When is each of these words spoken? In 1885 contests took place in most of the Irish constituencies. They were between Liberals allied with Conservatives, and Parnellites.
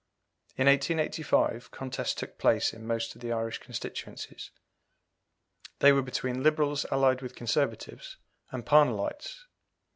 In 0.55 0.65
1885 0.65 1.69
contests 1.69 2.15
took 2.15 2.39
place 2.39 2.73
in 2.73 2.87
most 2.87 3.13
of 3.13 3.21
the 3.21 3.31
Irish 3.31 3.59
constituencies. 3.59 4.49
They 5.77 5.91
were 5.91 6.01
between 6.01 6.41
Liberals 6.41 6.85
allied 6.89 7.21
with 7.21 7.35
Conservatives, 7.35 8.17
and 8.49 8.65
Parnellites. 8.65 9.45